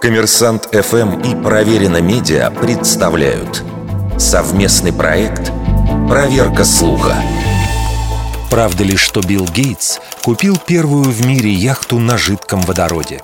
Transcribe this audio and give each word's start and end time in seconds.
Коммерсант 0.00 0.68
ФМ 0.72 1.20
и 1.22 1.42
Проверено 1.42 2.00
Медиа 2.00 2.52
представляют 2.52 3.64
совместный 4.16 4.92
проект 4.92 5.50
«Проверка 6.08 6.64
слуха». 6.64 7.16
Правда 8.48 8.84
ли, 8.84 8.96
что 8.96 9.20
Билл 9.20 9.44
Гейтс 9.46 9.98
купил 10.22 10.56
первую 10.56 11.10
в 11.10 11.26
мире 11.26 11.50
яхту 11.50 11.98
на 11.98 12.16
жидком 12.16 12.60
водороде? 12.60 13.22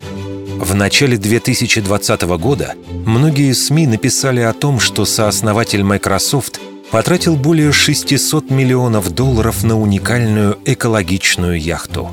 В 0.00 0.74
начале 0.74 1.18
2020 1.18 2.22
года 2.22 2.74
многие 3.04 3.52
СМИ 3.52 3.86
написали 3.86 4.40
о 4.40 4.54
том, 4.54 4.80
что 4.80 5.04
сооснователь 5.04 5.82
Microsoft 5.82 6.58
потратил 6.90 7.36
более 7.36 7.70
600 7.70 8.50
миллионов 8.50 9.10
долларов 9.10 9.62
на 9.62 9.78
уникальную 9.78 10.58
экологичную 10.64 11.60
яхту. 11.60 12.10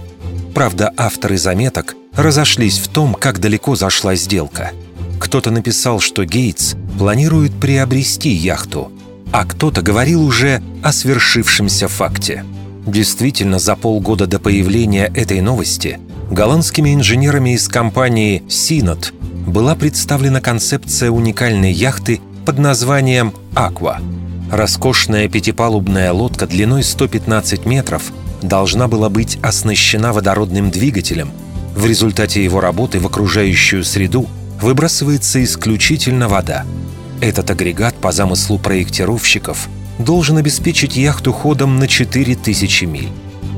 Правда, 0.53 0.93
авторы 0.97 1.37
заметок 1.37 1.95
разошлись 2.17 2.79
в 2.79 2.87
том, 2.89 3.13
как 3.13 3.39
далеко 3.39 3.75
зашла 3.75 4.15
сделка. 4.15 4.71
Кто-то 5.19 5.51
написал, 5.51 5.99
что 5.99 6.25
Гейтс 6.25 6.75
планирует 6.97 7.53
приобрести 7.53 8.29
яхту, 8.29 8.91
а 9.31 9.45
кто-то 9.45 9.81
говорил 9.81 10.23
уже 10.23 10.61
о 10.83 10.91
свершившемся 10.91 11.87
факте. 11.87 12.43
Действительно, 12.85 13.59
за 13.59 13.75
полгода 13.75 14.27
до 14.27 14.39
появления 14.39 15.11
этой 15.13 15.41
новости 15.41 15.99
голландскими 16.31 16.93
инженерами 16.93 17.51
из 17.51 17.67
компании 17.67 18.43
Synod 18.47 19.13
была 19.47 19.75
представлена 19.75 20.41
концепция 20.41 21.09
уникальной 21.09 21.71
яхты 21.71 22.19
под 22.45 22.59
названием 22.59 23.33
«Аква». 23.55 23.99
Роскошная 24.51 25.27
пятипалубная 25.27 26.13
лодка 26.13 26.47
длиной 26.47 26.83
115 26.83 27.65
метров 27.65 28.11
должна 28.41 28.87
была 28.87 29.09
быть 29.09 29.37
оснащена 29.41 30.13
водородным 30.13 30.71
двигателем. 30.71 31.31
В 31.77 31.85
результате 31.85 32.43
его 32.43 32.59
работы 32.59 32.99
в 32.99 33.05
окружающую 33.05 33.83
среду 33.83 34.27
выбрасывается 34.59 35.43
исключительно 35.43 36.27
вода. 36.27 36.65
Этот 37.21 37.51
агрегат 37.51 37.93
по 37.93 38.11
замыслу 38.11 38.57
проектировщиков 38.57 39.69
должен 39.99 40.37
обеспечить 40.37 40.97
яхту 40.97 41.31
ходом 41.31 41.77
на 41.77 41.87
4000 41.87 42.85
миль. 42.85 43.09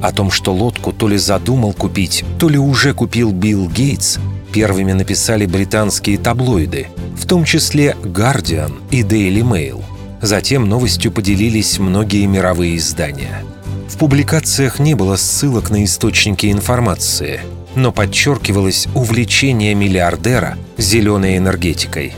О 0.02 0.12
том, 0.12 0.32
что 0.32 0.54
лодку 0.54 0.92
то 0.92 1.08
ли 1.08 1.18
задумал 1.18 1.72
купить, 1.72 2.26
то 2.38 2.50
ли 2.50 2.58
уже 2.58 2.94
купил 2.94 3.32
Билл 3.32 3.70
Гейтс, 3.70 4.18
первыми 4.52 4.92
написали 4.92 5.46
британские 5.46 6.18
таблоиды, 6.18 6.88
в 7.18 7.26
том 7.26 7.46
числе 7.46 7.96
«Guardian» 8.04 8.74
и 8.92 9.02
«Daily 9.02 9.44
Mail». 9.44 9.82
Затем 10.22 10.68
новостью 10.68 11.14
поделились 11.14 11.80
многие 11.80 12.26
мировые 12.26 12.76
издания. 12.76 13.46
В 13.90 13.98
публикациях 13.98 14.80
не 14.80 14.94
было 14.94 15.16
ссылок 15.18 15.72
на 15.72 15.84
источники 15.84 16.52
информации, 16.52 17.42
но 17.76 17.92
подчеркивалось 17.92 18.88
увлечение 18.94 19.74
миллиардера 19.74 20.58
зеленой 20.78 21.38
энергетикой. 21.38 22.14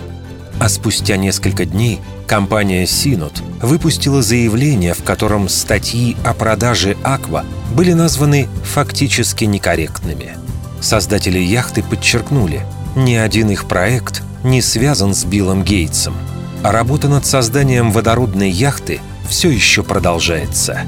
А 0.59 0.69
спустя 0.69 1.16
несколько 1.16 1.66
дней 1.66 1.99
компания 2.27 2.86
Синод 2.86 3.42
выпустила 3.61 4.22
заявление, 4.22 4.94
в 4.94 5.03
котором 5.03 5.49
статьи 5.49 6.16
о 6.23 6.33
продаже 6.33 6.97
«Аква» 7.03 7.45
были 7.73 7.94
названы 7.94 8.47
фактически 8.64 9.45
некорректными. 9.45 10.38
Создатели 10.81 11.39
яхты 11.39 11.83
подчеркнули, 11.83 12.61
ни 12.95 13.16
один 13.16 13.49
их 13.49 13.66
проект 13.66 14.23
не 14.44 14.61
связан 14.61 15.16
с 15.16 15.23
Биллом 15.23 15.64
Гейтсом, 15.64 16.16
а 16.64 16.72
работа 16.72 17.08
над 17.08 17.25
созданием 17.25 17.92
водородной 17.92 18.49
яхты 18.49 18.99
все 19.27 19.49
еще 19.49 19.83
продолжается. 19.83 20.81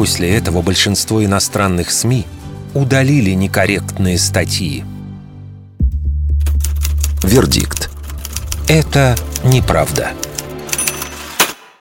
После 0.00 0.34
этого 0.34 0.62
большинство 0.62 1.22
иностранных 1.22 1.90
СМИ 1.90 2.24
удалили 2.72 3.32
некорректные 3.32 4.16
статьи. 4.18 4.82
Вердикт. 7.22 7.90
Это 8.66 9.14
неправда. 9.44 10.12